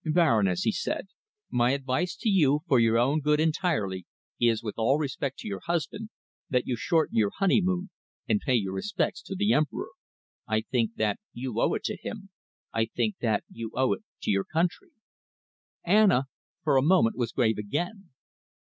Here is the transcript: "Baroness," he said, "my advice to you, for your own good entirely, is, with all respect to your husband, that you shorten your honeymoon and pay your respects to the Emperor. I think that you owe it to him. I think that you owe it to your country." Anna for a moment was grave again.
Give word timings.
"Baroness," 0.03 0.63
he 0.63 0.71
said, 0.71 1.09
"my 1.51 1.73
advice 1.73 2.15
to 2.15 2.27
you, 2.27 2.61
for 2.67 2.79
your 2.79 2.97
own 2.97 3.21
good 3.21 3.39
entirely, 3.39 4.07
is, 4.39 4.63
with 4.63 4.73
all 4.79 4.97
respect 4.97 5.37
to 5.37 5.47
your 5.47 5.59
husband, 5.67 6.09
that 6.49 6.65
you 6.65 6.75
shorten 6.75 7.17
your 7.17 7.29
honeymoon 7.37 7.91
and 8.27 8.41
pay 8.43 8.55
your 8.55 8.73
respects 8.73 9.21
to 9.21 9.35
the 9.35 9.53
Emperor. 9.53 9.89
I 10.47 10.61
think 10.61 10.95
that 10.95 11.19
you 11.33 11.61
owe 11.61 11.75
it 11.75 11.83
to 11.83 11.97
him. 11.97 12.31
I 12.73 12.85
think 12.87 13.17
that 13.21 13.43
you 13.47 13.69
owe 13.75 13.93
it 13.93 14.01
to 14.23 14.31
your 14.31 14.43
country." 14.43 14.89
Anna 15.83 16.23
for 16.63 16.77
a 16.77 16.81
moment 16.81 17.15
was 17.15 17.31
grave 17.31 17.59
again. 17.59 18.09